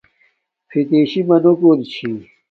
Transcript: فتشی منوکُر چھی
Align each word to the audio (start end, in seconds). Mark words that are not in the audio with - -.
فتشی 0.69 1.21
منوکُر 1.27 1.77
چھی 1.91 2.09